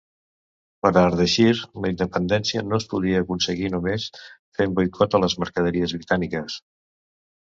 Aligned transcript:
Per 0.83 0.91
a 0.91 1.01
Ardeshir, 1.07 1.49
la 1.83 1.91
independència 1.91 2.63
no 2.69 2.79
es 2.81 2.87
podia 2.93 3.19
aconseguir 3.25 3.69
només 3.73 4.05
fent 4.61 4.73
boicot 4.79 5.19
a 5.19 5.21
les 5.25 5.37
mercaderies 5.45 5.95
britàniques. 5.99 6.57